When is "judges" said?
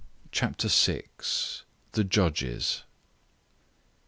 2.03-2.81